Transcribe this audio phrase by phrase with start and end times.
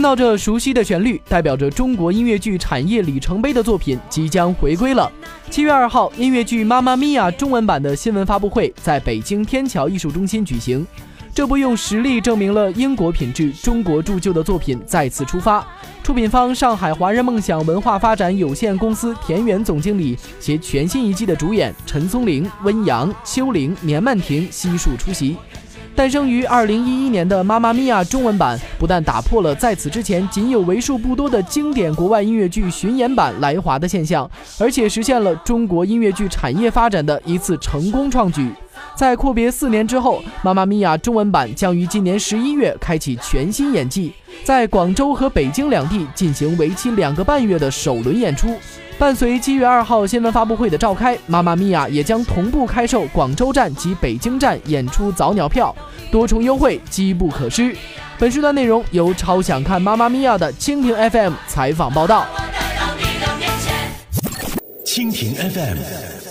[0.00, 5.12] 听到这熟悉的旋律，代表着中国音乐剧产业里程碑的作品即将回归了。
[5.50, 10.86] 七月二号，音乐剧《妈妈咪呀》中文版的新闻发布会在北京天桥艺术中心举行。
[11.34, 15.62] 这部用实力证明了英国品质、中国铸就的作品再次出发。
[16.02, 25.36] 出品方上海华人梦想文化发展有限公司田园总经理携全新一季的主演陈松伶、温阳、秋玲、年曼婷悉数出席。
[25.96, 38.50] 诞生于二零一一年的《妈妈咪呀》中文版，不但打破了在此之前仅有为数不多的经典国外音乐剧巡演版来华的现象，而且实现了中国音乐剧产业发展的一次成功创举。
[38.94, 44.12] 在阔别四年之后，《妈妈咪呀》中文版将于今年十一月开启全新演季，
[44.44, 48.54] 在广州和北京两地进行为期两个半月的首轮演出。
[48.98, 55.74] 伴随七月二号新闻发布会的召开，妈妈咪呀也将同步开售广州站及北京站演出早鸟票，
[56.12, 57.74] 多重优惠，机不可失。
[58.18, 62.26] 本时段内容由超想看妈妈咪呀的蜻蜓 FM 采访报道。
[64.84, 66.29] 蜻蜓 FM。